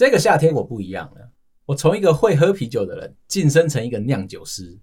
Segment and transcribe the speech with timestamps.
[0.00, 1.28] 这个夏天我不一样了，
[1.66, 4.78] 我从一个会喝啤酒的人晋升成一个酿酒师，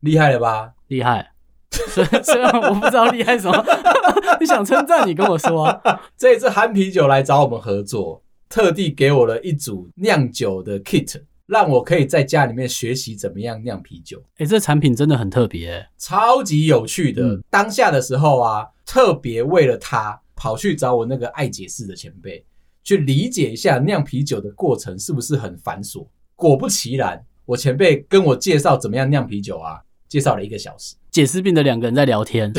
[0.00, 0.74] 厉害了吧？
[0.88, 1.32] 厉害。
[1.88, 3.64] 虽虽然我不知道厉害什么，
[4.38, 6.02] 你想称赞你跟我说啊。
[6.18, 14.22] 这一次憨啤酒来找我们合作，特地给我了一组酿酒的 kit，让我可以在家里面学习怎么样酿啤酒。
[14.34, 17.22] 哎、欸，这产品真的很特别、欸，超级有趣的。
[17.22, 22.44] 嗯、当下的时候啊，特别为了他跑去找我那个爱解释的前辈，
[22.88, 26.06] 去理解一下酿啤酒的过程是不是很繁琐。
[26.34, 30.94] 果不其然，我前辈跟我介绍怎么样酿啤酒啊，介绍了一个小时。
[31.10, 32.50] 解释病的两个人在聊天，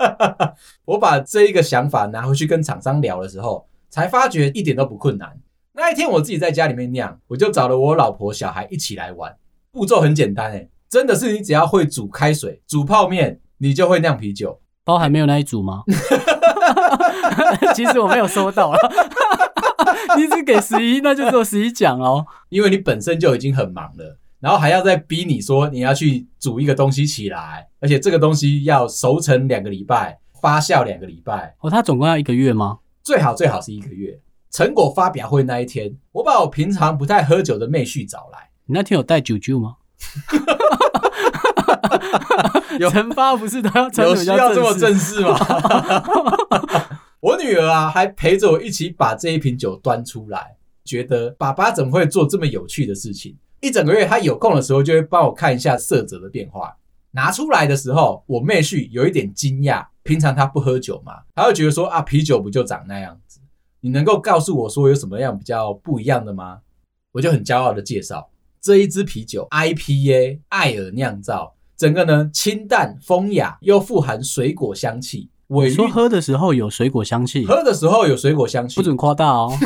[0.86, 5.38] 我把这一个想法拿回去跟厂商聊的时候，才发觉一点都不困难。
[5.74, 9.36] 那一天我自己在家里面酿，我就找了我老婆小孩一起来玩。
[9.70, 14.62] 步骤很简单诶，真的是你只要会煮开水、煮泡面，你就会酿啤酒。
[14.84, 15.82] 包还没有那一组吗？
[17.74, 18.78] 其实我没有收到啊。
[20.16, 24.18] 你只给十一，那就只有十一讲哦，因为你本身就已经很忙了。
[24.40, 31.56] 然后还要再逼你说你要去煮一个东西起来，而且这个东西要熟成两个礼拜，发酵两个礼拜。
[31.60, 32.78] 哦，它总共要一个月吗？
[33.02, 34.20] 最好最好是一个月。
[34.50, 38.50] 成果发表会那一天，我把我平常不太喝酒的妹婿找来。
[38.66, 39.76] 你那天有带酒酒吗？
[42.78, 45.36] 有 成发不是都要有需要这么正式吗？
[47.24, 53.34] 我女儿啊，还陪着我一起把这一瓶酒端出来，觉得爸爸怎么会做这么有趣的事情？
[53.62, 56.76] 一整个月，他有空的时候就会帮我看一下色泽的变化。
[57.12, 59.86] 拿出来的时候，我妹婿有一点惊讶。
[60.02, 63.40] 平常他不喝酒嘛，他会觉得说啊，啤酒不就长那样子？
[63.80, 66.60] 你能够告诉我说有什么样比较不一样的吗？
[67.12, 68.28] 我就很骄傲的介绍
[68.60, 75.30] 这一支啤酒，IPA 艾尔酿造，整个呢清淡风雅，又富含水果香气。
[75.48, 79.52] 我说喝的时候有水果香气，喝的时候有水果香气，不准夸大哦。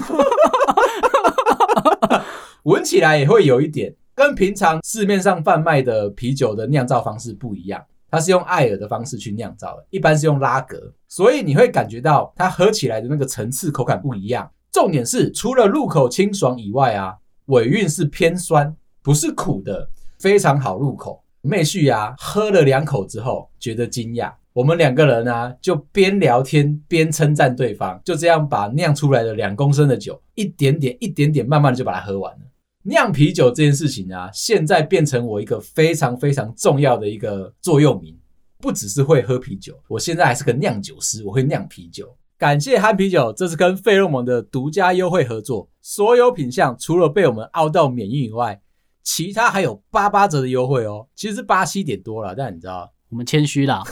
[2.64, 14.50] 闻起来也会有一点跟平常市面上贩卖的啤酒的酿造方式不一样，它是用艾尔的方式去酿造的，一般是用拉格，所以你会感觉到它喝起来的那个层次口感不一样。
[14.70, 17.14] 重点是除了入口清爽以外啊，
[17.46, 19.88] 尾韵是偏酸，不是苦的，
[20.18, 21.22] 非常好入口。
[21.40, 32.40] 妹婿啊，喝了两口之后觉得惊讶，我们两个人啊就边聊天边称赞对方，就这样把酿出来的两公升的酒一点点、一点点，慢慢的就把它喝完了。
[32.82, 38.18] 酿啤酒这件事情啊，现在变成我一个非常非常重要的一个座右铭。
[38.58, 42.12] 不只是会喝啤酒，我现在还是个酿酒师，我会酿啤酒。
[42.36, 48.60] 感谢憨啤酒，这是跟费洛蒙的独家优惠合作，所有品项除了被我们凹到免运以外，
[49.04, 51.06] 其他还有八八折的优惠哦。
[51.14, 53.82] 其实是八七点多了，但你知道，我们谦虚啦。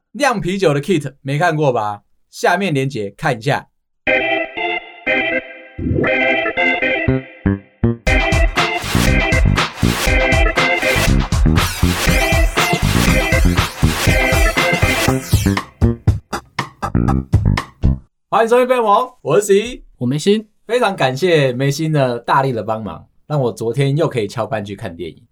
[0.12, 2.02] 酿啤酒的 kit 没看过吧？
[2.30, 3.68] 下面链接看一下。
[18.30, 25.22] 欢迎收听贝王，我是十一，我梅心，非常感谢梅心的大力的帮忙，让我昨天又可以翘班去看电影。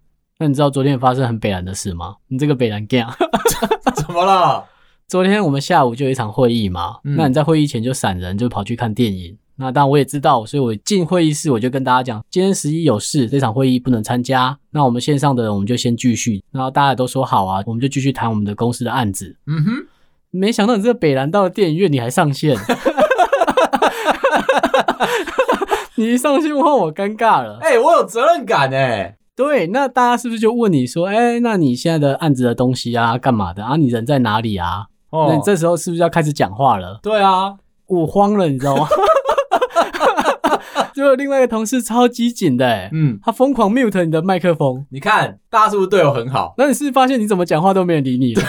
[0.40, 2.14] 那你知道昨天发生很北烂的事吗？
[2.28, 3.04] 你这个北烂 gay，
[3.94, 4.64] 怎么了？
[5.06, 9.36] 昨天我们下午就有一场会议嘛，嗯、那你在会议前就闪人，就跑去看电影。
[9.56, 14.56] 那当然我也知道，所以我进会议室我就跟大家讲，今天十一有事，这场会议不能参加。
[14.70, 19.36] 那我们线上的人我们就先继续，然后大家都说好啊，我们就继续谈我们的公司的案子。
[19.46, 19.72] 嗯哼。
[20.30, 22.56] 没想到你这个北兰到了电影院，你还上线，
[25.96, 27.58] 你一上线的话，我尴尬了。
[27.60, 29.18] 哎、欸，我有责任感哎。
[29.36, 33.76] 对，那大家是不是就问你说，哎、欸，那你现在的案子的东西啊，干嘛的啊？
[33.76, 34.86] 你人在哪里啊？
[35.10, 37.00] 哦，那你这时候是不是要开始讲话了？
[37.02, 38.86] 对啊，我慌了，你知道吗？
[40.92, 44.84] 就有另外一个同事超机警的，嗯，他疯狂 mute 你的麦克风。
[44.90, 46.54] 你看，大家是不是对我很好？
[46.58, 48.42] 那你是不是发现你怎么讲话都没人理你了？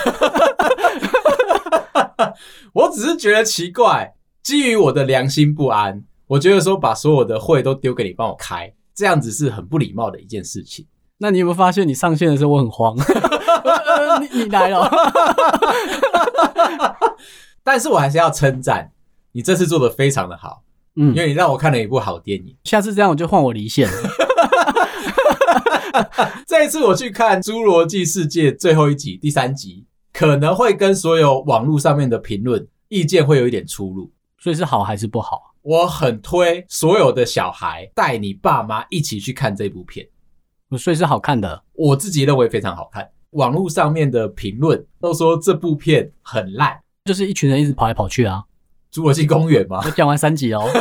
[2.73, 4.13] 我只是觉得奇怪，
[4.43, 10.85] 基于我的良心不安，我觉得说把所有的会都丢给你帮我开，这样子是很不礼貌的一件事情。
[11.17, 12.95] 那你有没有发现，你上线的时候我很慌？
[13.63, 14.89] 呃、你你来了，
[17.63, 18.91] 但是我还是要称赞
[19.31, 20.63] 你这次做的非常的好，
[20.95, 22.55] 嗯，因为你让我看了一部好电影。
[22.63, 24.09] 下次这样我就换我离线了。
[26.47, 29.85] 这一次我去看《侏罗纪世界》最后一集第三集。
[30.13, 35.50] 可能会跟所有网络上面的评论意见会有一点出入，所以是好还是不好？
[35.63, 40.07] 我很推所有的小孩带你爸妈一起去看这部片，
[40.77, 41.63] 所以是好看的。
[41.73, 43.07] 我自己认为非常好看。
[43.31, 48.43] 网络上面的评论都说这部片很烂，就是一群人一直跑来跑去啊。
[48.91, 49.81] 侏罗纪公园吗？
[49.85, 50.67] 我讲完三集哦。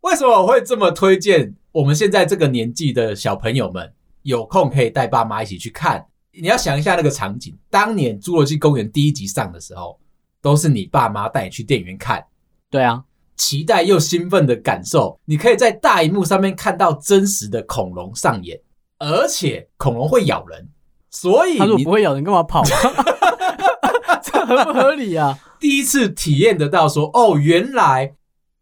[0.00, 3.92] 为什么我会这么推荐我们现在这个年纪的小朋友们
[4.22, 6.06] 有空可以带爸妈一起去看？
[6.32, 10.00] 你要想一下那个场景，当年《侏罗纪公园》第一集上的时候，
[10.40, 12.24] 都是你爸妈带你去电影院看。
[12.70, 13.04] 对啊，
[13.36, 18.60] 期待又兴奋的感受，你可以在大荧幕上面看到真实的恐龙上演，
[18.98, 20.68] 而且恐龙会咬人，
[21.10, 22.62] 所以他说不会咬人，干嘛跑？
[24.22, 25.38] 这很不合理啊！
[25.60, 28.14] 第一次体验得到说，哦，原来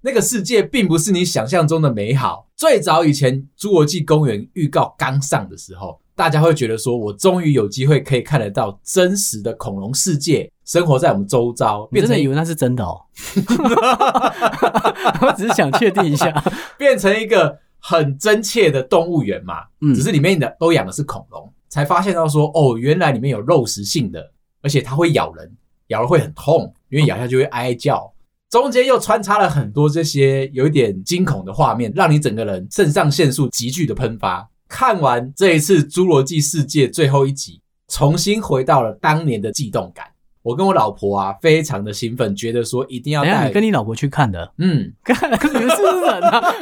[0.07, 2.47] 那个世界并不是你想象中的美好。
[2.55, 11.87] 最早以前，《侏罗纪公园》预告刚上的时候，大家会觉得说，我终于有机会可以看得到真实的恐龙世界，生活在我们周遭。
[11.87, 13.01] 变成以为那是真的哦，
[15.23, 16.31] 我只是想确定一下，
[16.79, 19.55] 变成一个很真切的动物园嘛。
[19.81, 24.31] 嗯，只是里面的都养的是恐龙，才发现到说，哦，原来里面有肉食性的，
[24.63, 25.53] 而且它会咬人。
[25.89, 28.13] 咬了会很痛，因为咬下去会哀哀叫。
[28.57, 34.49] 中间又穿插了很多这些有一点惊恐的画面，让你整个人肾上腺素急剧的喷发。
[34.67, 40.07] 看完这一次《侏罗纪世界》最后一集，重新回到了当年的悸动感。
[40.41, 44.51] 我跟我老婆啊，非常的兴奋，觉得说一定要带你跟你老婆去看的。
[44.57, 46.55] 嗯， 看，你们是不是人啊？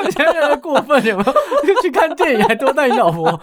[0.10, 1.34] 现在有点过分，有没有？
[1.82, 3.38] 去看电影还多带你老婆。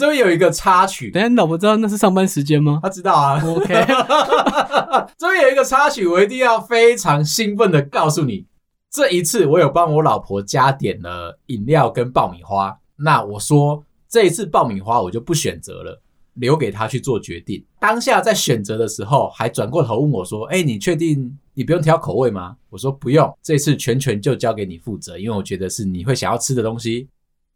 [0.00, 2.80] 这边有一个插曲，等下你老婆知道那是上班时间吗？
[2.82, 3.38] 她知道啊。
[3.44, 3.66] OK，
[5.18, 8.46] 这边有一个插曲，我一定要非常兴奋的告诉你，
[8.90, 12.78] 这一次我有帮我老婆加点了饮料跟爆米花。
[12.96, 16.00] 那我说这一次爆米花我就不选择了，
[16.34, 17.62] 留给她去做决定。
[17.78, 27.08] 当下在选择的时候，还转过头问我说：“哎，你确定你不用挑口味吗？”我说：“不用，这次全权就交给你负责，因为我觉得是你会想要吃的东西。”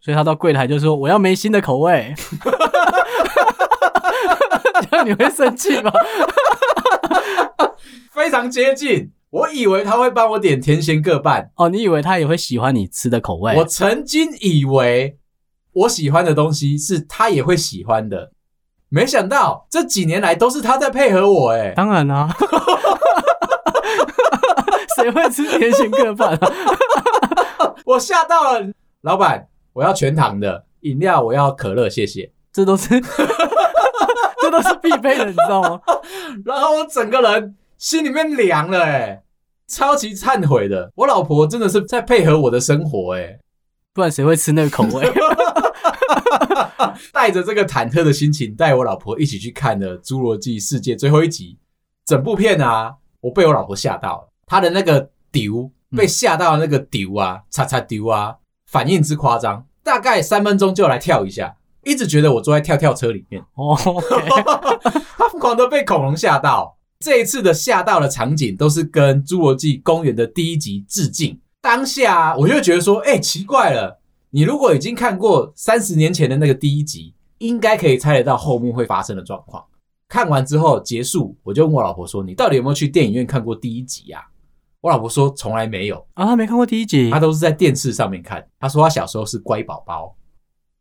[0.05, 2.13] 所以他到柜台就说：“我要没心的口味。
[4.91, 5.91] ”这样你会生气吗？
[8.13, 9.11] 非常接近。
[9.31, 11.51] 我以为他会帮我点甜咸各半。
[11.57, 13.57] 哦，你以为他也会喜欢你吃的口味？
[13.57, 15.17] 我曾经以为
[15.73, 18.33] 我喜欢的东西是他也会喜欢的，
[18.91, 21.53] 没想到这几年来都是他在配合我。
[21.53, 22.37] 哎，当然啦、啊，
[24.97, 26.53] 谁会吃甜咸各半啊？
[27.87, 28.61] 我吓到了，
[29.01, 29.49] 老板。
[29.75, 32.33] 我要全糖的饮料，我要可乐，谢谢。
[32.53, 32.89] 这都是，
[34.41, 35.81] 这都是必备的，你知道吗？
[36.47, 39.23] 然后我整个人心里面凉了，诶
[39.67, 40.93] 超级忏悔的。
[40.95, 43.41] 我老婆真的是在配合我的生活，诶
[43.93, 45.07] 不然谁会吃那个口味？
[47.13, 51.59] 带着这个忐忑的心情，带我老婆一起去看了《侏罗纪世界》最后一集。
[52.05, 58.37] 整部片啊，我被我老婆吓到了，她的那个丢被吓到的那个丢啊，叉叉丢啊。
[58.67, 63.43] 反应之夸张，大概三分钟就来跳一下，一直觉得我坐在跳跳车里面。
[63.55, 65.01] 哦，Okay.
[65.17, 66.77] 他疯狂的被恐龙吓到。
[67.01, 71.39] 这一次的吓到的场景都是跟《侏罗纪公园》的第一集致敬。
[71.61, 74.01] 当下我就觉得说，哎、欸，奇怪了，
[74.31, 79.63] 你如果已经看过三十年前的那个第一集，应该可以猜得到后面会发生的状况。
[80.09, 84.33] 看完之后结束，我就问我老婆说：“你到底有没有去电影院看过第一集呀、啊？”
[84.85, 88.47] 我老婆说从来没有啊，她没看过第一集，他都是在电视上面看。
[88.61, 90.15] 她说她小时候是乖宝宝。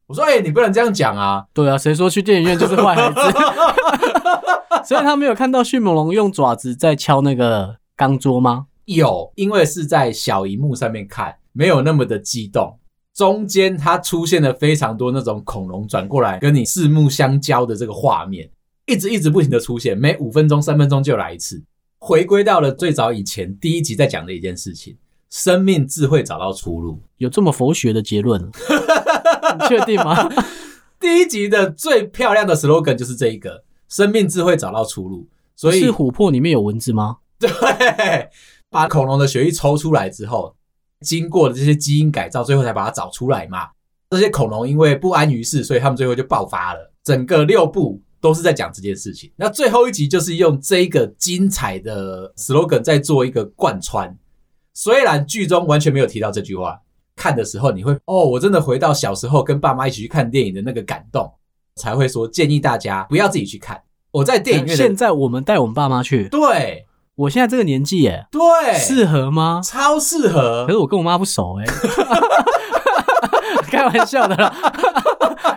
[0.08, 1.46] 我说哎、欸，你不能这样讲啊！
[1.54, 3.22] 对啊，谁说去电影院就是坏孩子？
[4.84, 8.66] 所以他没有看到迅猛龙用爪子在敲那个钢桌吗？
[8.84, 12.78] 有，因为是在小荧幕上面看，没有那么的激动。
[13.16, 18.50] 中间它出现了非常多那种恐龙转过来跟你四目相交的这个画面，
[18.86, 21.64] 一直一直不停的出现，每五分钟、三分钟就来一次。
[22.06, 24.98] 回归到了最早以前第一集在讲的一件事情：
[25.30, 27.00] 生命智慧找到出路。
[27.16, 28.42] 有这么佛学的结论？
[29.58, 30.30] 你确定吗？
[31.00, 35.26] 第一集的最漂亮的 slogan 就是这一个：生命智慧找到出路。
[35.56, 37.20] 所以是琥珀里面有蚊子吗？
[37.40, 37.50] 对，
[38.70, 40.54] 把恐龙的血液抽出来之后，
[41.00, 43.70] 经过了这些基因改造，最后才把它找出来嘛。
[44.10, 46.92] 这些恐龙因为不安于世，所以他们最后就爆发了。
[47.02, 48.02] 整个六部。
[48.24, 49.30] 都是在讲这件事情。
[49.36, 54.18] 那最后一集就是用这一个精彩的 slogan 在做一个贯穿。
[54.74, 56.80] 虽然剧中完全没有提到这句话，
[57.18, 61.30] 看的时候你会哦，我真的回到小时候跟爸妈一起去看电影的那个感动，
[61.76, 63.82] 才会说建议大家不要自己去看。
[64.12, 66.30] 我在电影院，现在我们带我们爸妈去。
[66.30, 69.60] 对，我现在这个年纪耶，对，适合吗？
[69.62, 70.66] 超适合。
[70.66, 71.66] 可是我跟我妈不熟哎，
[73.70, 74.56] 开玩笑的啦。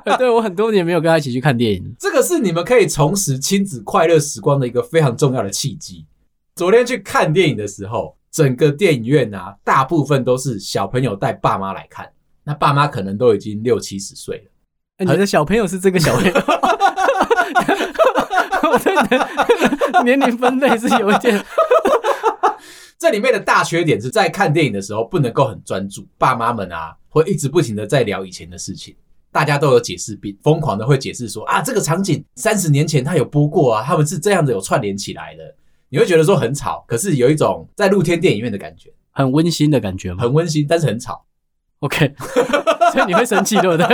[0.19, 6.07] 对，我很多年没有跟他一起去看电影，这个是你们可以重拾亲子快乐时光的一个非常重要的契机。
[6.55, 12.09] 昨天去看电影的时候，整个电影院啊，大部分都是小朋友带爸妈来看，
[12.45, 14.45] 那爸妈可能都已经六七十岁了。
[14.99, 16.33] 你的小朋友是这个小朋友？
[18.71, 21.45] 我对你的年龄分类是有一点。
[22.99, 28.97] 这里面的大缺点是在看电影的时候不能够很专注，爸妈们啊会一直不停的在聊以前的事情，
[29.37, 35.45] 大家都有解释病，疯狂的会解释说啊这个场景三十年前他有播过啊，他们是这样子有串联起来的，
[35.91, 40.23] 你会觉得说很吵，可是有一种在露天电影院的感觉，很温馨的感觉吗？
[40.23, 41.23] 很温馨，但是很吵。
[41.81, 42.15] OK，
[42.95, 43.87] 所以你会生气对不对？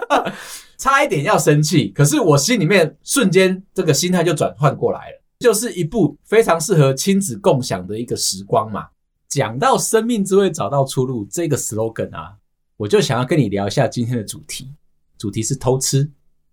[0.76, 5.22] 差一点要生气，可是我心里面瞬间这个心态就转换过来了。
[5.38, 8.88] 就是一部非常适合亲子共享的一个时光嘛。
[9.28, 12.34] 讲到生命之会找到出路这个 slogan 啊，
[12.78, 14.72] 我就想要跟你聊一下今天的主题。
[15.18, 16.10] 主题是偷吃。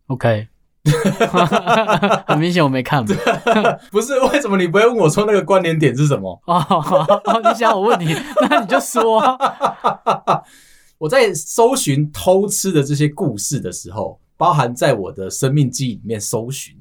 [0.07, 0.47] OK，
[2.27, 3.05] 很明显我没看。
[3.91, 6.41] 不是，为什么你不会问我说那个关联点是什么？
[6.47, 8.13] 哦，你想我问你，
[8.49, 9.21] 那你就说。
[10.97, 16.75] 我在搜寻偷吃的这些故事的时候，包含在我的生命记忆里面搜寻。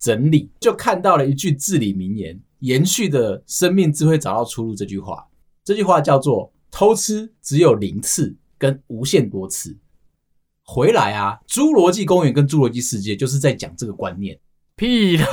[0.00, 4.74] 整理就看到了一句至理名言，延续的生命智慧找到出路。
[4.74, 5.28] 这句话，
[5.62, 9.76] 这句话叫做“偷吃只有零次跟无限多次”。
[10.62, 14.38] 回来啊，《侏罗纪公园》跟《侏罗纪世界》就是在讲这个观念。
[14.76, 15.26] 屁啦，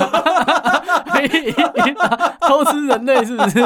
[1.14, 1.52] 屁
[1.94, 3.60] 啦，偷吃人类是不是？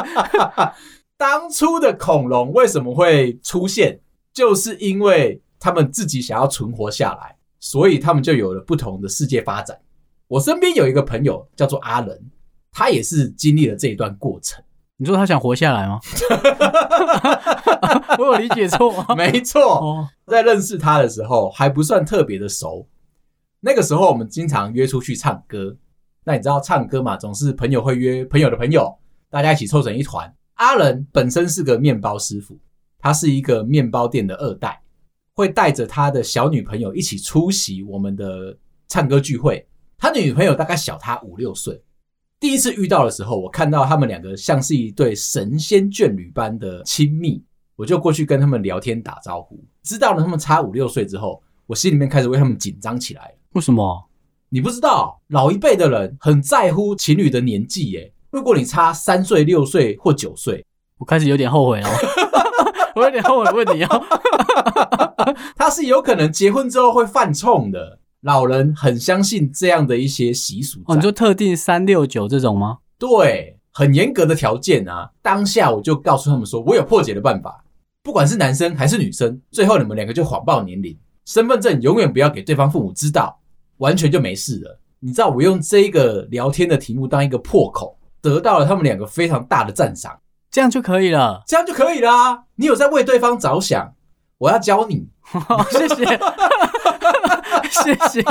[1.16, 4.00] 当初的恐龙为什么会出现？
[4.34, 9.78] 就是因为他们自己想要存活下来，所以他们就有了不同的世界发展。
[10.28, 12.20] 我身边有一个朋友叫做阿伦，
[12.70, 14.62] 他也是经历了这一段过程。
[15.02, 15.98] 你说他想活下来吗？
[18.20, 19.16] 我有理解错吗？
[19.16, 22.86] 没错，在认识他的时候还不算特别的熟。
[23.58, 25.76] 那个时候我们经常约出去唱歌。
[26.22, 27.16] 那你知道唱歌嘛？
[27.16, 28.96] 总是朋友会约朋友的朋友，
[29.28, 30.32] 大家一起凑成一团。
[30.54, 32.56] 阿仁本身是个面包师傅，
[33.00, 34.80] 他是一个面包店的二代，
[35.34, 38.56] 会带着他的小女朋友一起出席我们的
[38.86, 39.66] 唱歌聚会。
[39.98, 41.82] 他的女朋友大概小他五六岁，
[42.42, 47.40] 第一次遇到的时候，我看到他们两个像是一对神仙眷侣般的亲密，
[47.76, 49.62] 我就过去跟他们聊天打招呼。
[49.84, 53.32] 知道了他们差五六岁之后，我心里面开始为他们紧张起来。
[53.52, 54.08] 为什么？
[54.48, 58.12] 你不知道，老一辈的人很在乎情侣的年纪耶。
[58.32, 60.66] 如果你差三岁、六岁或九岁，
[60.98, 61.88] 我开始有点后悔哦。
[62.96, 64.04] 我有点后悔问你哦，
[65.54, 68.00] 他是有可能结婚之后会犯冲的。
[68.22, 70.80] 老人很相信这样的一些习俗。
[70.86, 72.78] 哦，你说特定三六九这种吗？
[72.98, 75.10] 对，很严格的条件啊。
[75.20, 77.64] 当下我就告诉他们说，我有破解的办法。
[78.02, 83.38] 不管是男生还是女生，最后你们两个就谎报年龄，身份证永远不要给对方父母知道，
[83.78, 84.80] 完全就没事了。
[85.00, 90.16] 你知道我用这一个聊天的题目当一个破口，得到了他们两个非常大的赞赏。
[90.50, 92.44] 这样就可以了，这样就可以啦。
[92.56, 93.94] 你有在为对方着想，
[94.38, 95.08] 我要教你，
[95.70, 96.20] 谢谢。
[97.70, 98.24] 谢谢。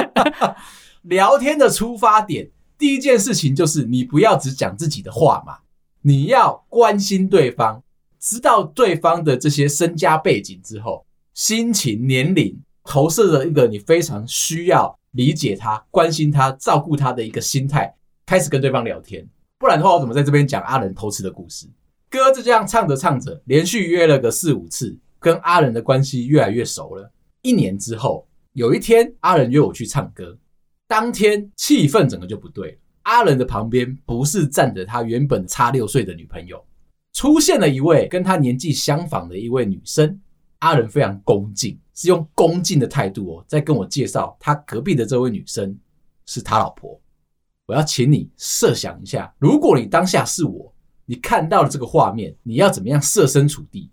[1.03, 5.57] 聊天的出发点，第一件事情就是你不要只讲自己的话嘛，
[6.03, 7.81] 你要关心对方，
[8.19, 17.95] 知道对方的这些身家背景之后，心情、年龄，投射着一个你非常需要理解他、关心他、照顾他的一个心态，
[18.27, 19.27] 开始跟对方聊天。
[19.57, 21.67] 不然的话，我怎么在这边讲阿仁偷吃的故事？
[22.11, 27.11] 歌就这样唱着唱着，连续约了个四五次，跟阿仁的关系越来越熟了。
[27.41, 28.27] 一年之后。
[28.53, 30.37] 有一天，阿仁约我去唱歌。
[30.85, 32.77] 当天气氛整个就不对了。
[33.03, 36.61] 阿仁的旁边不是站着他原本差六岁的女朋友，
[37.13, 40.19] 出现了一位跟他年纪相仿的一位女生。
[40.59, 45.75] 阿仁非常恭敬，是用恭敬的态度哦，在跟我介绍他隔壁的这位女生
[46.25, 46.99] 是他老婆。
[47.67, 53.89] 我要请你设想一下，如果你当下是我，你看到了这个画面，你要怎么样设身处地？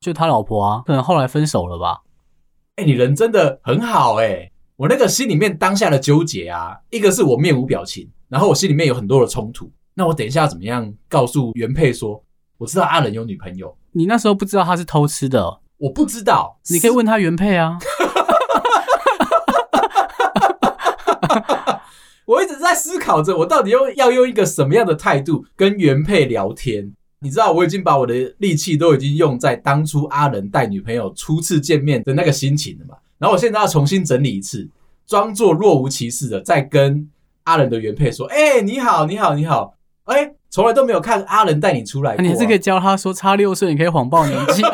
[0.00, 2.02] 就他老婆啊，可能后来分手了吧。
[2.78, 4.52] 哎、欸，你人真的很好哎、欸！
[4.76, 9.68] 我那个心里面当下的纠结啊，一个是我面无表情，然后我心里面有很多的冲突。
[9.94, 12.22] 那我等一下要怎么样告诉原配说，
[12.56, 13.76] 我知道阿伦有女朋友？
[13.90, 15.58] 你那时候不知道他是偷吃的？
[15.78, 17.78] 我不知道，你可以问他原配啊。
[22.26, 26.92] 我一直在思考着，我到底用要用一个什么样的态度跟原配聊天。
[27.20, 32.94] 你知道我已经把我的力气都已经用在当初阿仁带女朋友初次见面的那个心情了嘛？
[33.18, 34.68] 然后我现在要重新整理一次，
[35.04, 37.10] 装作若无其事的再跟
[37.42, 42.28] 阿仁的原配说：“哎、欸，你好，你好，你好，哎、欸，从来都没有看阿仁带你出来过、啊。
[42.28, 44.62] 你是可以教他说差六岁，你可以谎报年纪，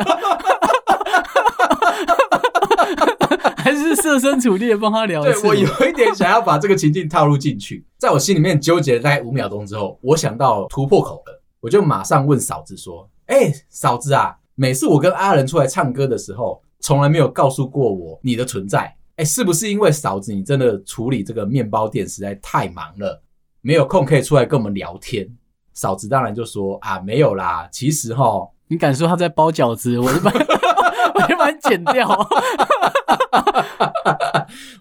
[3.57, 5.23] 还是设身处地的帮他聊？
[5.23, 11.41] 对，我有一点想要把这个情境套入进去，在我心里面纠结了大概五秒钟之后，我想到突破口了。
[11.65, 18.95] 我就马上问嫂子说：“哎，嫂子啊，每次我跟阿仁出来唱歌的时候，从来没有告诉过我你的存在。
[19.15, 23.19] 哎，是不是因为嫂子你真的处理这个面包店实在太忙了，
[23.61, 25.27] 没有空可以出来跟我们聊天？
[25.73, 30.31] 嫂子当然就说啊，没有啦，其实哈，你敢说他在包饺子，我就把
[31.15, 32.07] 我就把你剪掉。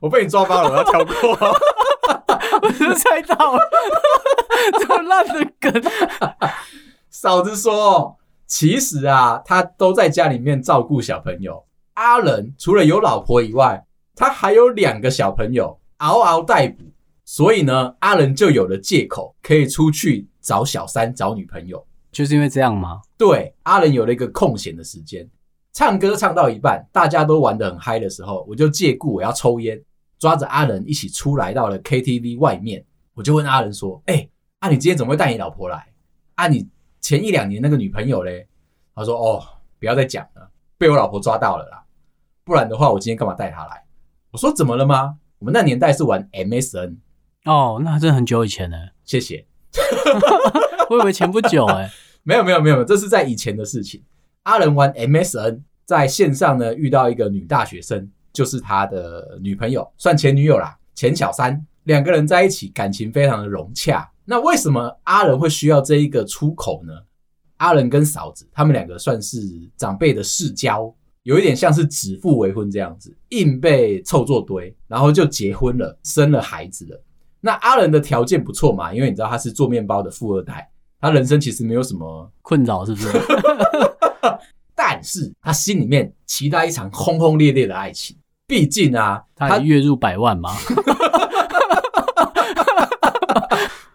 [0.03, 1.15] 我被你抓包了，我要跳过。
[2.65, 3.61] 我 是猜到了，
[4.81, 5.83] 这么烂的梗。
[7.11, 8.17] 嫂子说，
[8.47, 11.63] 其实啊，他都在家里面照顾小朋友。
[11.95, 13.85] 阿仁除了有老婆以外，
[14.17, 16.83] 他还有两个小朋友，嗷嗷待哺。
[17.27, 23.01] 所以呢，阿仁就有了借口可以出去找小三、找女朋友，就是因为这样吗？
[23.17, 25.29] 对，阿仁有了一个空闲的时间，
[25.73, 29.81] 唱歌唱到一半，大家都玩得很嗨的时候，我就借故我要抽烟，
[30.25, 35.87] 抓着阿仁一起出来到了 KTV 外面，我就问阿仁说：“哎、欸，啊，你今天怎么会带你老婆来？
[36.37, 36.67] 啊，你
[36.99, 38.49] 前一两年那个女朋友嘞？”
[38.97, 39.45] 他说：“哦，
[39.79, 41.85] 不要再讲了，被我老婆抓到了啦，
[42.43, 43.85] 不然的话，我今天干嘛带她来？”
[44.33, 45.19] 我说：“怎么了吗？
[45.41, 46.97] 我们那年代是玩 MSN。”
[47.45, 48.79] 哦，那真的很久以前呢。
[49.05, 49.47] 谢谢，
[50.89, 51.91] 我以为前不久哎，
[52.25, 54.03] 没有没有没有，这是在以前的事情。
[54.45, 61.59] 阿仁玩 MSN，在线上呢遇到一个女大学生，就是他的女朋友，算前女友啦，前小三。
[61.85, 64.11] 两个人在一起，感情非常的融洽。
[64.25, 66.93] 那为什么阿仁会需要这一个出口呢？
[67.59, 69.39] 阿仁跟嫂子他们两个算是
[69.77, 77.01] 长辈的世交，有一点像是指腹为婚这样子，硬被凑作堆，然后就结婚了，生了孩子了。
[77.41, 80.69] 那阿仁的条件不错嘛，因为你知道他是做面包的富二代，
[81.01, 83.09] 他人生其实没有什么困扰，是不是？
[84.75, 90.51] 但是他心里面期待一场轰轰烈烈的爱情，毕竟啊，他月入百万嘛。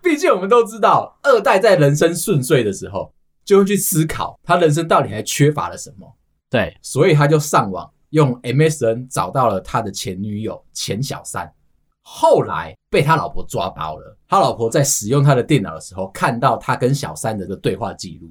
[0.02, 3.14] 毕竟我们都知道，二代在人生顺遂的时候，
[3.46, 6.16] 就会去思考他人生到底还缺乏了什么。
[6.50, 11.54] 对，所以他就上网用 MSN 找到了他的前女友前小三。
[12.02, 14.18] 后来被他老婆抓包了。
[14.28, 18.28] 他老婆在使用他的电脑的时候，看到他跟小三的这个对话记录。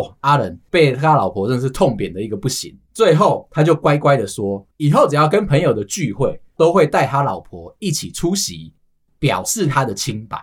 [0.00, 2.76] 哦，阿仁被他老婆真的是痛扁的一个不行。
[2.92, 8.72] 最后他就乖乖的说，以后只要跟朋友的聚会，都会带他老婆一起出席，
[9.18, 10.36] 表示他的清白。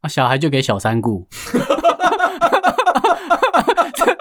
[0.00, 1.26] 啊，小孩就给小三顾。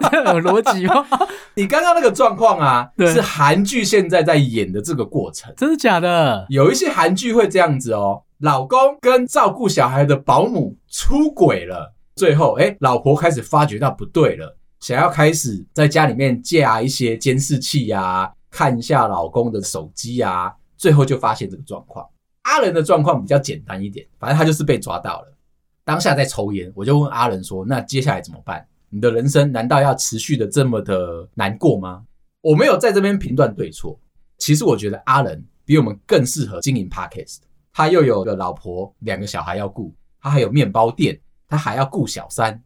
[0.10, 1.06] 这有逻辑吗？
[1.54, 6.46] 你刚刚那个状况啊，是韩剧现在在演的这个过程，真的假的？
[6.50, 22.08] 有一些韩剧会这样子哦，老公跟照顾小孩的保姆出轨了，最后哎，老婆开始发觉到不对了，想要开始在家里面架一些监视器啊，看一下老公的手机啊，最后就发现这个状况。
[22.44, 25.38] 阿仁的状况比较简单一点，反正他就是被抓到了，
[25.84, 32.06] 当下在抽烟，我就问阿仁说：“那接下来怎么办？”你的人生难道要持续的这么的难过吗？
[32.40, 34.00] 我没有在这边评断对错。
[34.38, 37.40] 其实我觉得阿仁比我们更适合经营 Podcast。
[37.74, 42.64] 他又有个老婆，两个小孩要顾，他还有面包店，他还要顾小三。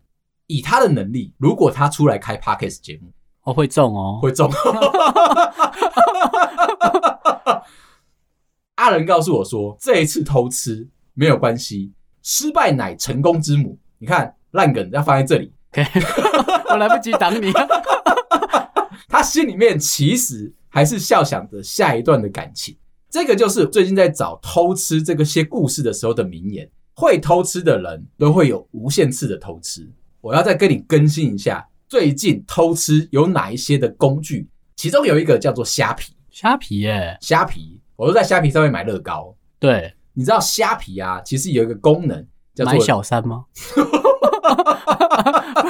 [0.51, 3.09] 以他的能力，如果他出来开 Podcast 节目，
[3.43, 4.51] 哦，会中哦，会中。
[8.75, 13.77] 阿伦告诉我说，这一次偷吃没有关系，失败乃成功之母。
[13.97, 15.53] 你看烂梗要放在这里。
[15.71, 15.87] Okay.
[16.69, 17.53] 我来不及挡你。
[19.07, 22.75] 他心里面其实还是笑想着下一段的感情。
[23.09, 26.69] 这个就是最近在找偷吃这个些故事的时候的名言。
[26.93, 29.89] 会偷吃的人都会有无限次的偷吃。
[30.21, 34.47] 我要再跟你更新一下，最近偷吃有哪一些的工具？
[34.75, 36.13] 其中有一个叫做虾皮。
[36.29, 39.35] 虾皮耶，虾皮，我都在虾皮上面买乐高。
[39.59, 43.45] 对，你知道虾皮啊，其实有一个功能叫做买小三吗？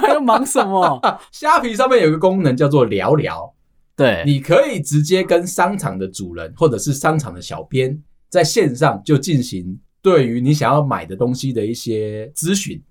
[0.01, 1.01] 还 要忙什么？
[1.31, 3.53] 虾皮上面有一个功能叫做聊聊，
[3.95, 12.81] 对，你可以直接跟商场的主人或者是商场的小编在线上就进行对于你想要买的东西的一些咨询。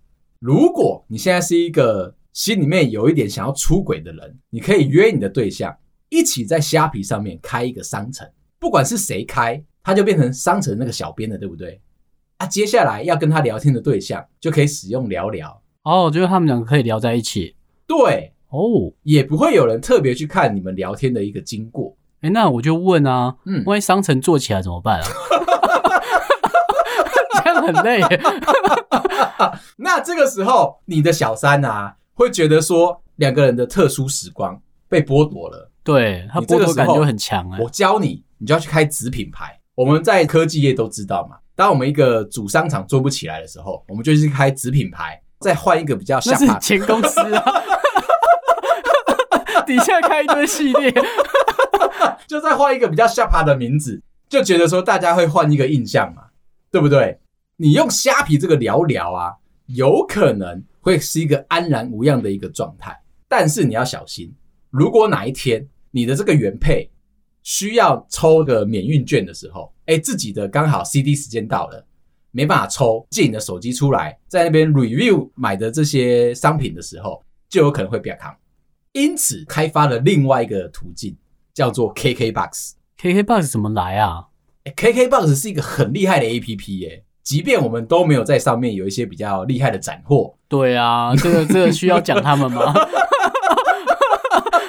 [0.40, 5.76] 如果你现在是一个心里面有一点想要出轨的人，你可以约你的对象
[6.08, 8.26] 一起在虾皮上面开一个商城，
[8.58, 11.78] 不管是谁开，他就变成商城那个小编了，对不对？
[12.38, 15.60] 啊，接下来要跟他聊天的对象就可以使用聊聊。
[15.82, 17.54] 哦，我觉得他们两个可以聊在一起。
[17.86, 21.94] 对，哦，也不会有人特别去看你们聊天的一个经过。
[22.22, 25.06] 哎，那我就问啊，嗯，万一商城做起来怎么办啊？
[27.60, 28.00] 很累。
[29.76, 35.70] 那这个时候，你的小三啊，会觉得说两个人的特殊时光被剥夺了。
[35.82, 37.58] 对，他剥夺感就很强啊。
[37.60, 39.58] 我教你，你就要去开子品牌。
[39.74, 45.20] 我们在科技业都知道嘛，当我们一个主商场做不起来的时候，我们就去开子品牌。
[45.40, 47.42] 再换一个比较下，那是前公司啊，
[49.64, 50.92] 底下开一堆系列，
[52.28, 56.24] 就再换一个比较下趴的名字，就觉得说大家会换一个印象嘛，
[56.70, 57.18] 对不对？
[57.62, 62.98] 你用虾皮这个聊聊啊，有可能会是一个安然无恙的一个状态。
[63.28, 64.34] 但是你要小心，
[64.70, 66.90] 如果哪一天你的这个原配
[67.42, 71.86] 需要抽个免运券的时候，哎，自己的刚好 CD 时间到了，
[72.30, 78.34] 没办法抽，借你的手机出来，在那边 review 买的这些商品的时候，就有可能会变康。
[78.92, 81.14] 因此，开发了另外一个途径，
[81.52, 82.72] 叫做 KKBOX。
[82.98, 84.28] KKBOX 怎么来啊
[84.64, 90.34] ？KKBOX 是一个很厉害的 APP 耶，即便我们都没有在上面有一些比较厉害的斩获。
[90.48, 92.74] 对啊，这个这个需要讲他们吗？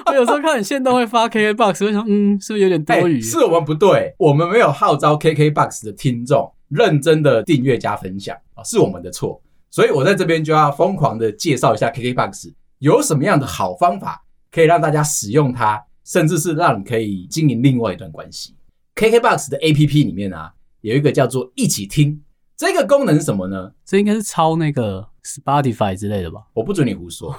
[0.05, 3.21] 我有时候看你限动会发 KKBOX，我想，嗯，是不是有点多余？
[3.21, 9.41] 欸，是我们不对，我们没有号召 KKBOX 的听众认真的订阅加分享啊，是我们的错。
[9.69, 15.81] 所以我在这边就要疯狂的介绍一下 KKBOX 有什么样的好方法，可以让大家使用它。
[16.03, 18.55] 甚至是让你可以经营另外一段关系。
[18.95, 22.19] KKBOX 的 APP 里面啊，有一个叫做“一起听”
[22.61, 23.71] 这个功能是什么呢？
[23.83, 26.41] 这应该是抄那个 Spotify 之类的吧？
[26.53, 27.35] 我不准你胡说，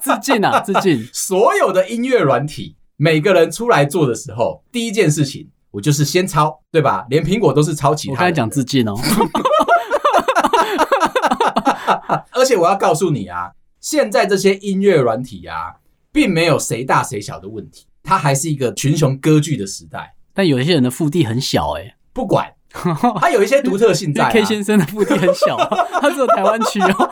[0.00, 1.06] 致敬啊， 致敬！
[1.12, 7.04] 所有的音乐软体，每个人出来做的时候，第一件事情我就是先抄，对吧？
[7.10, 8.16] 连苹果都是抄其他的。
[8.16, 8.94] 我刚才讲致敬哦，
[12.32, 15.74] 而且我要告诉你啊，现在这些音乐软体啊。
[16.10, 20.14] 并没有谁大谁小的问题，它还是一个群雄割据的时代。
[20.32, 22.53] 但有一些人的腹地很小，欸，哎，不管，
[23.20, 24.30] 它有一些独特性在，啊。
[24.30, 25.56] K 先生的腹地很小，
[26.00, 27.10] 他只有台湾区哦。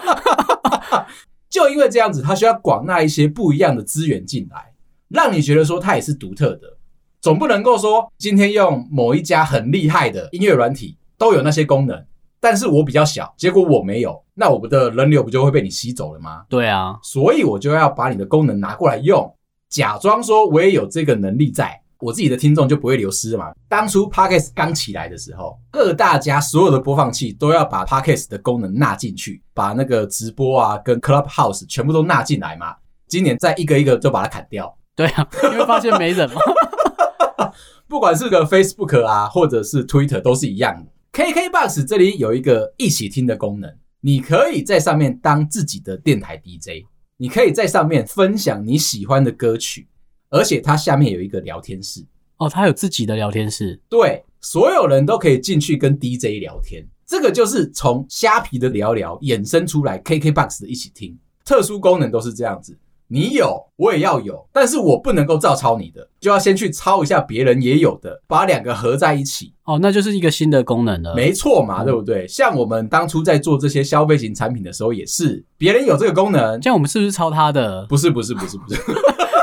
[1.49, 4.73] 就因为这样子，他需要广纳一些不一样的资源进来，
[5.09, 6.77] 让你觉得说它也是独特的。
[7.21, 12.05] 总不能够说今天用某一家很厉害的音乐软体都有那些功能。
[12.41, 16.43] 但是我比较小，结果我没有，那我们的人流不就会被你吸走了吗？
[16.49, 19.33] 对啊，所以我就要把你的功能拿过来用，
[19.69, 23.53] 假装说我也有这个能力在，我自己的听众就不会流失嘛。
[23.69, 32.75] 当初 Podcast 刚起来的时候，各大家所有的播放器都要把 Podcast 的功能纳进去，把那个直播啊跟 Clubhouse 全部都纳进来嘛。
[33.07, 34.77] 今年再一个一个就把它砍掉。
[34.97, 36.41] 对啊，因为发现没人嘛。
[37.87, 40.91] 不管是个 Facebook 啊，或者是 Twitter 都是一样的。
[41.13, 46.87] KKBOX 这里有一个一起听的功能，你可以在上面当自己的电台 DJ，
[47.19, 49.87] 你可以在上面分享你喜欢的歌曲，
[50.33, 52.03] 而且它下面有一个聊天室
[52.39, 62.77] 哦，它有自己的聊天室，对，所有人都可以进去跟 DJ 聊天，这个就是从虾皮的聊聊衍生出来 KKBOX 的一起听，特殊功能都是这样子。
[63.07, 69.53] 你有，我也要有，但是我不能够照抄你的，就要先去抄一下别人也有的，把两个合在一起。
[69.65, 71.15] 哦，那就是一个新的功能了。
[71.15, 72.27] 没错嘛，对不对？
[72.27, 77.85] 像我们当初在做这些消费型产品的时候，也是别人有这个功能，像我们是不是抄他的？
[77.87, 78.81] 不是，不是，不是，不是。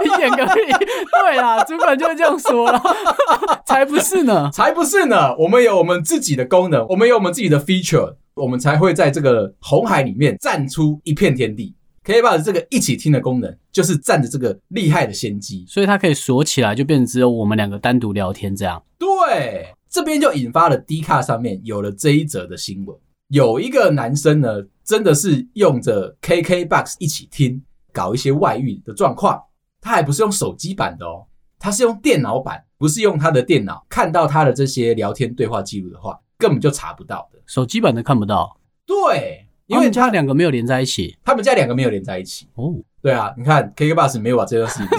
[0.03, 0.61] 一点个屁！
[1.21, 2.81] 对啦，主管就会这样说了，
[3.65, 5.35] 才不是呢，才不是呢。
[5.37, 11.75] 我们有我们自己的功能，我们有我们自己的 feature，我们才会在这个红海里面站出一片天地。
[12.05, 18.81] KKBOX 这个一起听的功能，就是占着这个厉害的先机，所以它可以锁起来，就变成只有我们两个单独聊天这样。
[18.97, 27.61] 对，这边就引发了 D 卡上面有了这一则的新闻，有一个男生呢，真的是用着 KKBOX 一起听，
[27.93, 29.39] 搞一些外遇的状况。
[29.81, 31.25] 他还不是用手机版的哦，
[31.59, 37.39] 他是用电脑版，不是用他的电脑看到他的这些聊天对话记录的话，根本就查不到的。
[37.45, 38.57] 手机版的看不到。
[38.85, 39.45] 对。
[39.67, 42.49] 因为他两个没有连在一起，他们家两个没有连在一起。
[42.55, 44.97] 哦，对啊，你看 KKBOX 没有把这件事情。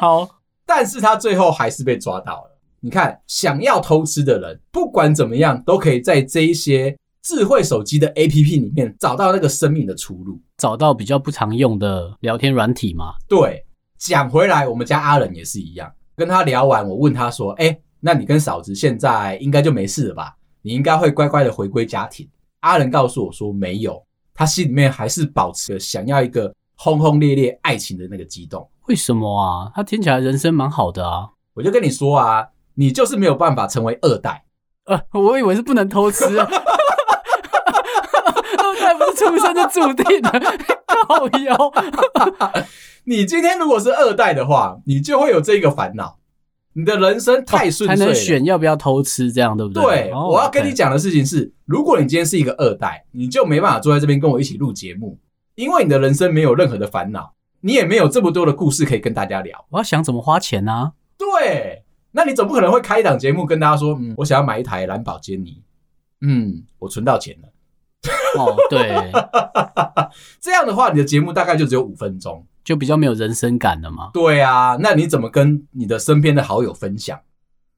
[0.00, 0.28] 好，
[0.66, 2.58] 但是他最后还是被抓到了。
[2.80, 13.14] 你看，想要偷吃的人，不管怎么样，都可以在这一些智慧手机的 APP 里面找到那个生命的出路，找到比较不常用的聊天软体嘛。
[13.26, 13.64] 对，
[13.98, 22.28] 讲回来，我们家阿仁也是一样，跟他聊完，我问他说：“哎，那你跟嫂子现在应该就没事了吧？”你应该会乖乖的回归家庭。
[22.60, 24.02] 阿仁告诉我说，没有，
[24.34, 28.66] 他心里面还是保持着想要一个轰轰烈烈爱情的那个激动。
[28.86, 29.72] 为什么啊？
[29.74, 31.28] 他听起来人生蛮好的啊。
[31.54, 34.44] 我就跟你说啊，你就是没有办法成为二代。
[34.84, 36.46] 呃，我以为是不能偷吃啊。
[39.14, 40.30] 出生就注定的，
[40.86, 41.72] 靠腰。
[43.04, 46.18] 你今天如果是二代的话，你就会有这个烦恼。
[46.76, 49.84] 你的人生太顺遂了，才能选要不要偷吃，这样对不对？
[49.84, 55.16] 对，我要跟你讲的事情是，如果你今天是一个二代，你就没办法坐在这边跟我一起录节目，
[55.54, 59.64] 因为你的人生没有任何的烦恼，你也没有这么多的故事可以跟大家聊。
[59.70, 60.94] 我要想怎么花钱呢？
[61.16, 65.62] 对，那你总不可能会开一档节目跟大家说，嗯，我想要买一台蓝宝坚尼，
[66.22, 67.48] 嗯，我存到钱了。
[68.38, 69.12] 哦，对，
[70.40, 72.46] 这样的话，你的节目大概就只有五分钟。
[72.64, 74.08] 就比较没有人生感了嘛？
[74.14, 77.20] 对啊，那你怎么跟你的身边的好友分享？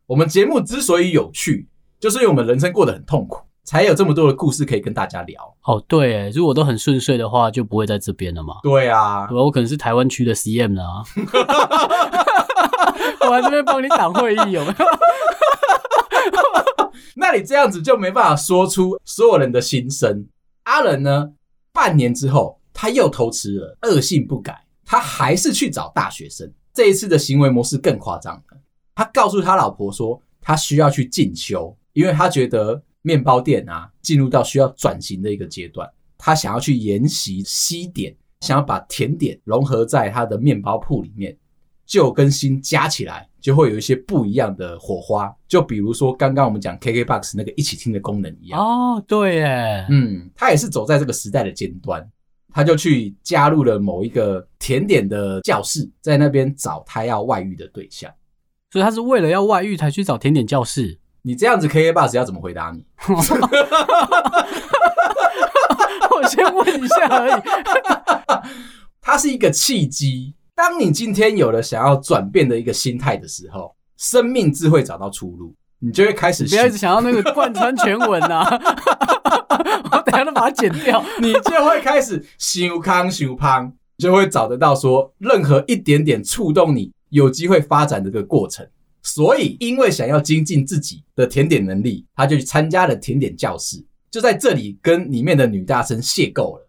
[0.07, 1.67] 我们节目之所以有趣，
[1.99, 5.57] 就是因为我们人生过得很痛苦，才有这么多的故事可以跟大家聊。
[5.65, 8.61] 哦，对，如果都很顺遂的话，就不会在这边了嘛。
[8.63, 11.03] 对啊，我可能是台湾区的 CM 呢、啊，
[13.27, 14.75] 我来这边帮你挡会议有没有？
[17.17, 20.27] 那你这样子就没办法说出所有人的心声。
[20.67, 21.33] 阿仁呢，
[21.73, 26.53] 半年之后他又偷吃了，恶性不改，他还是去找大学生。
[26.75, 28.59] 这一次的行为模式更夸张了，
[28.95, 41.37] 他告诉他老婆说，他需要去进修，因为他觉得面包店啊进入到需要转型的一个阶段，他想要去研习西点，想要把甜点融合在他的面包铺里面，
[41.87, 45.33] 旧跟新加起来就会有一些不一样的火花。
[45.47, 48.61] 就比如说刚刚我们讲 KKBOX 那个一起听的功能一样。
[48.61, 52.05] 哦，对耶，嗯，他也是走在这个时代的尖端。
[52.53, 58.11] 他就去加入了某一个甜点的教室，在那边找他要外遇的对象，
[58.73, 60.99] 所以他是为了要外遇才去找甜点教室。
[61.23, 62.85] 你这样子，KKBOX 要怎么回答你？
[66.11, 67.43] 我先问一下而已。
[69.01, 75.55] 它是一个契机，当你今天有了想要转变的一个心态的时候，生命自会找到出路。
[75.79, 78.49] 你就会开始，不要一直想要那个贯穿全文呐、啊，
[79.93, 81.05] 我等下都把它剪掉。
[81.21, 88.67] 你就会开始想康想胖，就会找得到说任何一点点触动你有机会发展的这个过程。
[89.03, 96.67] 所以，因为想要精进自己的甜点能力，他就去参加了甜点教室，就在这里跟里面的女大生邂逅了。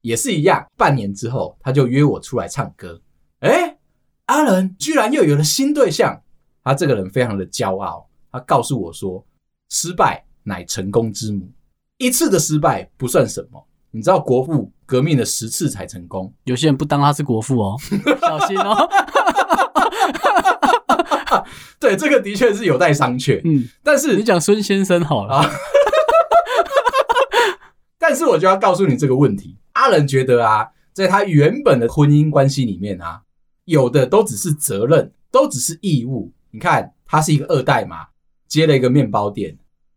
[0.00, 3.00] 也是一样，半年之后，他就约我出来唱歌。
[3.40, 3.78] 诶，
[4.26, 6.22] 阿伦居然又有了新对象，
[6.64, 8.08] 他这个人非常的骄傲。
[8.32, 9.24] 他告诉我说
[9.70, 11.50] ：“失败乃成功之母，
[11.98, 13.66] 一次的失败不算什么。
[13.90, 17.76] 你知道国父革命了十次才成功，有些人不当他是国父哦，
[18.20, 18.88] 小心哦。
[21.80, 23.40] ”对，这个的确是有待商榷。
[23.44, 25.36] 嗯，但是你讲孙先生好了。
[25.36, 25.50] 啊、
[27.98, 33.22] 但是我就要告诉你这个问题：阿仁觉得啊，在他原本的婚姻关系里面啊，
[33.68, 36.32] 有的都只是责任，都只是义务。
[36.50, 38.06] 你看，他是一个二代嘛。
[38.46, 39.54] 接了一个面包店，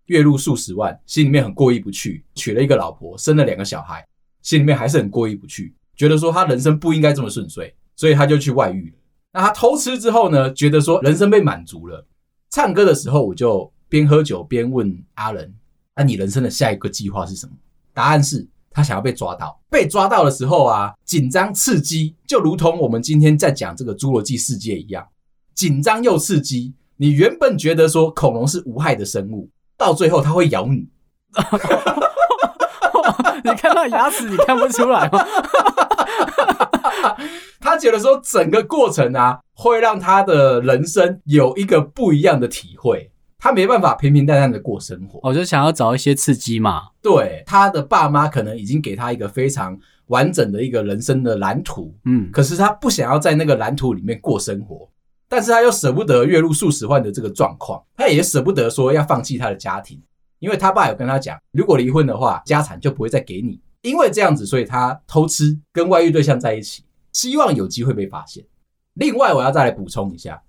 [0.08, 2.22] 月入数十万，心里面很过意不去。
[2.36, 4.06] 娶了一个老婆，生了两个小孩，
[4.42, 8.96] 心里面还是很过意不去，觉得说他人生不应该这么顺遂，所以他就去外遇了。
[9.32, 12.06] 那他偷吃之后呢，觉得说人生被满足了。
[12.50, 15.56] 唱歌的时候，我就边喝酒边问阿仁
[15.96, 17.54] ：“那你人生的下一个计划是什么？”
[17.96, 19.60] 答案是他想要被抓到。
[19.70, 25.08] 被抓到的时候啊，紧张刺激，就如同我们今天在讲这个侏罗纪世界一样，
[25.54, 26.74] 紧张又刺激。
[26.98, 30.88] 你原本觉得说恐龙是无害的生物，到最后它会咬你。
[33.44, 35.26] 你看到牙齿，你看不出来吗？
[37.60, 43.12] 他觉得说整个过程啊，会让他的人生有一个不一样的体会。
[43.44, 46.90] 他没办法平平淡淡的过生活，我就想要找一些刺激嘛。
[47.02, 49.76] 对，他的爸妈可能已经给他一个非常
[50.08, 54.88] 完整的一个人生的蓝图，嗯，可是他不想要在那个蓝图里面过生活。
[55.28, 60.00] 但是他又舍不得月入数十万的这个状况，他也舍不得说要放弃他的家庭，
[60.38, 63.60] 因为他爸有跟他讲，如果离婚的话，家产就不会再给你。
[63.82, 68.44] 因为这样子，所以他偷吃，跟外遇对象在一起，希望有机会被发现。
[68.94, 70.40] 另外，我要再来补充一下，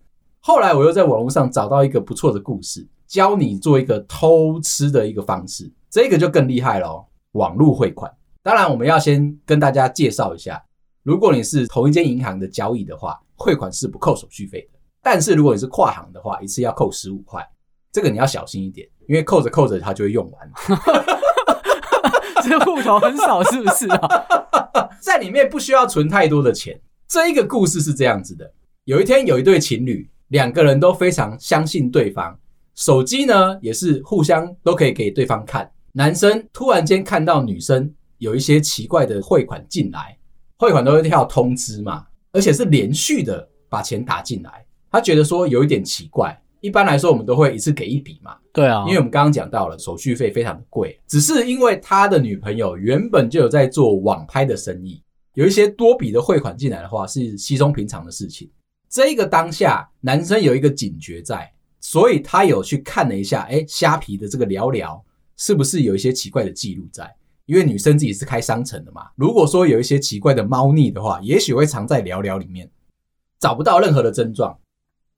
[0.44, 8.12] 后来我又在网络上找到一个不错的故事，教你做一个偷吃的一个方式，这个就更厉害了，网络汇款。
[8.42, 10.60] 当然，我们要先跟大家介绍一下，
[11.04, 13.18] 如果你是同一间银行的交易的话。
[13.34, 17.44] 汇款是不扣手续费的，但是如果你是跨行的话，一次要扣十五块，
[17.90, 20.50] 这个你要小心一点，因为扣着扣着它就会用完。
[22.44, 24.88] 这户头很少是不是啊？
[25.02, 26.80] 在里面不需要存太多的钱。
[27.08, 28.48] 这一个故事是这样子的：
[28.84, 32.34] 有一天有一对情侣，两个人都非常相信对方，
[32.74, 35.70] 手机呢也是互相都可以给对方看。
[35.92, 40.16] 男生突然间看到女生有一些奇怪的汇款进来，
[40.56, 42.06] 汇款都会跳通知嘛。
[42.32, 46.34] 而且是连续的把钱打进来，他觉得说有一点奇怪。
[46.62, 48.34] 一般来说，我们都会一次给一笔嘛。
[48.54, 50.98] 对啊，因为我们刚刚讲到了手续费非常的贵。
[51.06, 55.02] 只是因为他的女朋友原本就有在做网拍的生意，
[55.34, 58.50] 有一些多笔的汇款进来的话是稀松平常的事情。
[58.92, 61.50] 这个当下，男生有一个警觉在，
[61.80, 65.02] 所以他有去看了一下，哎，虾皮的这个聊聊
[65.38, 67.10] 是不是有一些奇怪的记录在？
[67.46, 72.70] 因为女生自己是开商城的嘛，如果说有一些奇怪的猫腻的话，也许会藏在聊聊里面，
[73.40, 74.58] 找不到任何的症状。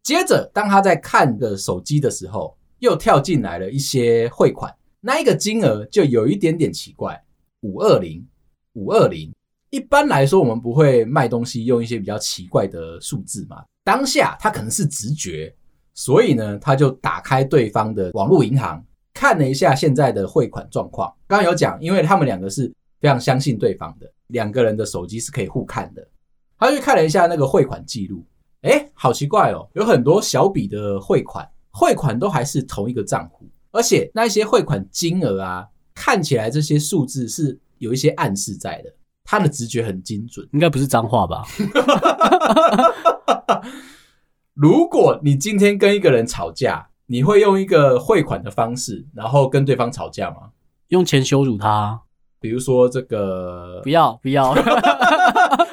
[0.04, 7.20] 接着，当他在看个手机的时候，又跳进来了一些汇款，那一个金额就有一点点奇怪，
[7.62, 8.24] 五二零
[8.74, 9.34] 五二零。
[9.74, 13.64] 一般来说，我们不会卖东西用一些比较奇怪的数字嘛。
[13.82, 15.52] 当下他可能是直觉，
[15.94, 18.80] 所以呢，他就打开对方的网络银行，
[19.12, 21.12] 看了一下现在的汇款状况。
[21.26, 26.06] 刚刚有讲，因为他们两个是非常相信对方的，两个人的手机是可以互看的。
[26.56, 28.24] 他就看了一下那个汇款记录，
[28.60, 38.94] 诶，好奇怪哦，有很多小笔的汇款，汇款都还是同一个账户，而且那些汇款金额啊，看起来这些数字是有一些暗示在的。
[39.36, 41.42] 他的直觉很精准，应该不是脏话吧？
[44.54, 50.50] 如果你今天跟一个人吵架，你会用一个汇款的方式，然后跟对方吵架吗？
[50.88, 52.00] 用钱羞辱他，
[52.38, 54.54] 比如说这个，不要不要。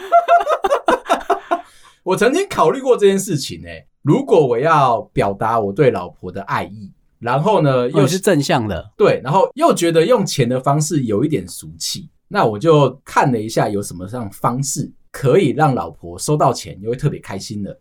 [2.01, 12.09] 我曾经考虑过这件事情，欸，如果我要表达我对老婆的爱意，然后呢又是正向的，对，然后又觉得用钱的方式有一点俗气。
[12.33, 17.77] 那我就看了一下有什么样方式可以让老婆收到钱又会特别开心的。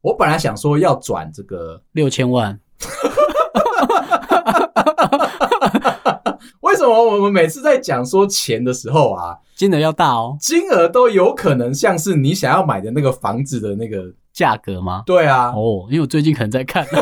[0.00, 2.58] 我本来想说要转这个六千万，
[6.62, 15.04] 为什么我们每次在讲说钱的时候啊，金额要大哦，金额都有可能像是你想要买的那个房子的那个价格吗？
[15.06, 16.84] 对啊，哦，因为我最近可能在看。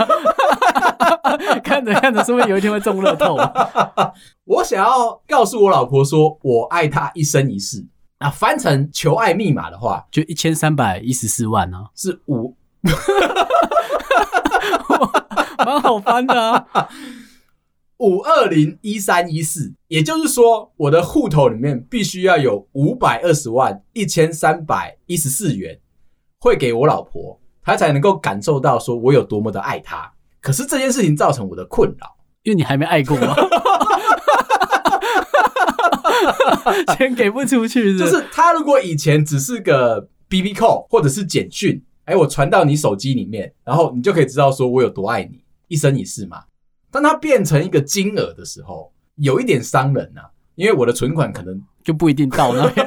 [1.63, 3.37] 看着看着，说不定有一天会中乐透。
[4.45, 7.87] 我想要告诉我老婆说，我爱她一生一世。
[8.21, 12.57] 那翻成求爱密码的话，就一千三百一十四万呢、啊，是五，
[15.59, 16.67] 蛮好翻的啊。
[17.99, 25.79] 五二零一三一四，也就是说，我的户头里面必须要有五百二十万一千三百一十四元
[26.41, 30.14] 汇给我老婆，她才能够感受到说我有多么的爱她。
[30.45, 33.35] 可是这件事情造成我的困扰，因为你还没爱过吗？
[36.95, 38.11] 钱给不出去是不是？
[38.11, 46.43] 就是他如果以前只是个 BB call 或者是简讯，哎，我传到你手机里面，然后你就可以知道说我有多爱你，一生一世嘛。
[46.91, 52.87] 当它变成一个金额的时候，有一点伤人啊，因为我的存款可能就不一定到那边。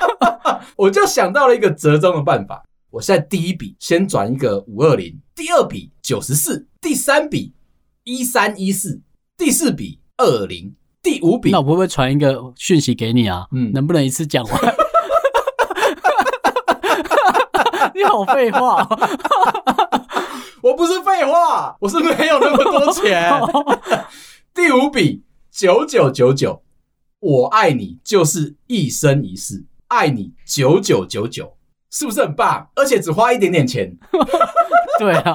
[0.76, 2.62] 我就想到了一个折中的办法。
[2.90, 7.54] 我现在第一笔先转一个五二零，第二笔九十四，第三笔
[8.02, 9.00] 一三一四，
[9.38, 11.52] 第四笔二零，第五笔。
[11.52, 13.46] 那我会不会传一个讯息给你啊？
[13.52, 14.60] 嗯，能不能一次讲完？
[17.94, 18.98] 你好废话哦！
[20.60, 23.30] 我不是废话，我是没有那么多钱。
[24.52, 26.64] 第五笔九九九九，
[27.20, 31.56] 我爱你就是一生一世，爱你九九九九。
[31.90, 32.70] 是不是很棒？
[32.74, 33.96] 而且只花一点点钱。
[34.98, 35.32] 对啊，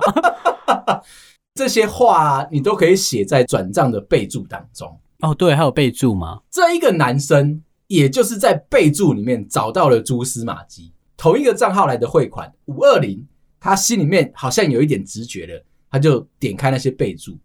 [1.57, 4.87] 这些话啊，你都可以写在转账的备注当中。
[5.21, 6.39] 哦，对，还有备注吗？
[6.51, 13.27] 这一个男生，也就是在备注里面找到了蛛丝马迹，同一个账号来的汇款五二零，
[13.59, 17.35] 他心里面好像有一点直觉了，他就点开那些备注。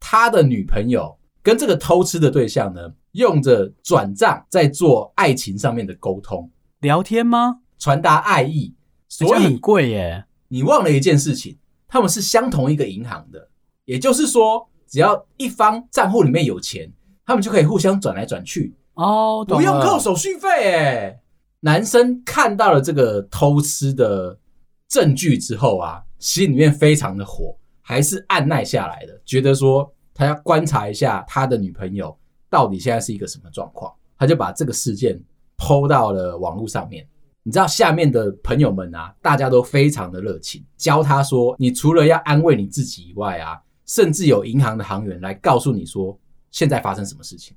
[0.00, 7.60] 他的女朋友跟这个偷吃的对象呢，用着转账在做爱情上面的沟通，聊天吗？
[7.78, 8.74] 传达爱意，
[9.08, 10.24] 所以很贵耶。
[10.48, 11.56] 你忘了一件事情，
[11.86, 13.49] 他们是相同一个银行的，
[13.90, 16.88] 也就是说，只要一方账户里面有钱，
[17.26, 20.48] 他们就可以互相转来转去哦，不用扣手续费。
[20.48, 21.20] 哎，
[21.58, 24.38] 男生看到了这个偷吃的
[24.86, 32.16] 证据之后啊，心里面非常的火，还是按耐下来的，觉得说他要观察一下他的女朋友
[32.48, 35.20] 到底现在是一个什么状况，他就把这个事件
[35.58, 37.04] PO 到了网络上面。
[37.42, 43.58] 你知道下面的朋友们啊，大家都非常的热情，教他说，你除了要安慰你自己以外啊，
[43.90, 46.16] 甚至有银行的行员来告诉你说，
[46.52, 47.56] 现在发生什么事情。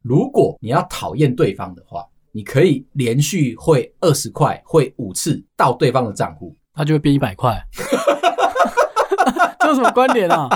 [0.00, 7.62] 如果你要讨厌对方的话，你可以连续汇二十块，汇五次到对方的账户，他就会变一百块。
[9.60, 10.48] 这有什么关联啊？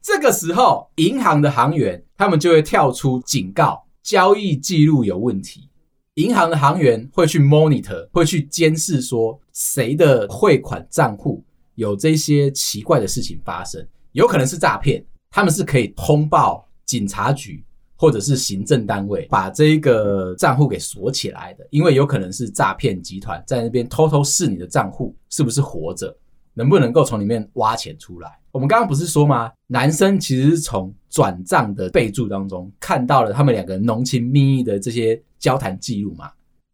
[0.00, 5.68] 这个时候，银行的行员他们就会跳出警告，交易记录有问题。
[6.14, 11.42] 银行的行员会去 monitor，会去监视，说谁的汇款账户
[11.74, 13.84] 有这些奇怪的事情发生，
[14.18, 15.00] 有可能是诈骗，
[15.30, 17.64] 他们是可以通报警察局
[17.94, 26.12] 或者是行政单位，把这个账户给锁起来的，因为有可能是诈骗集团在那边偷偷试你的账户是不是活着，
[26.52, 28.36] 能不能够从里面挖钱出来。
[28.50, 29.52] 我们刚刚不是说吗？
[29.68, 36.28] 男生其实是从转账的备注当中看到了他们两个浓情蜜意的这些交谈记录嘛。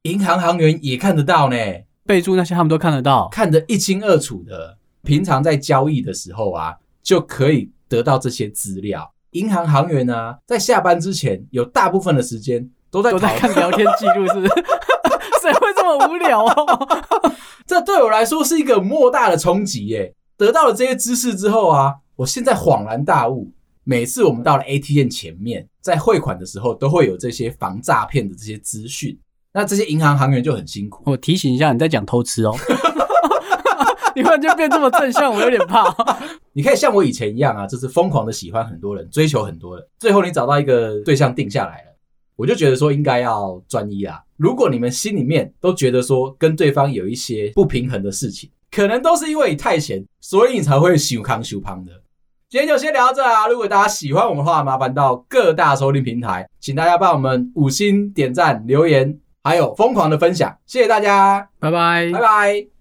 [0.05, 1.57] 银行行员也看得到呢，
[2.07, 4.79] 备注那些他们都看得到，看得一清二楚的。
[5.03, 6.75] 平常在交易的时候啊，
[7.05, 9.15] 就可以得到这些资料。
[9.31, 14.49] 银行行员呢、啊，在下班之前有大部分的时间都在都在看聊天记录，是不是？
[15.43, 16.89] 谁会这么无聊哦？
[17.67, 20.15] 这对我来说是一个莫大的冲击耶。
[20.37, 23.53] 得到了这些知识之后啊，我现在恍然大悟，
[23.85, 29.19] 每次我们到了 ATM 前面，在汇款的时候，都会有这些防诈骗的这些资讯。
[29.53, 31.03] 那这些银行行员就很辛苦。
[31.07, 32.55] 我提醒一下，你在讲偷吃哦。
[34.17, 35.85] 你突然就变这么正向，我有点怕。
[36.55, 41.97] 你可以像我以前一样啊，就是疯狂的喜欢很多人，追求很多人，最后你找到一个对象定下来了，
[42.37, 44.21] 我就觉得说应该要专一啊。
[44.37, 51.93] 如果你们心里面都觉得说跟对方有一些不平衡的事情，可能都是因为你太闲，所以你才会修康修胖的。
[52.49, 53.49] 今天就先聊到这啊！
[53.49, 62.74] 如果大家喜欢我们的话，麻烦到各大收听平台，请大家帮我们五星点赞、留言，还有疯狂的分享，谢谢大家，拜拜，拜拜。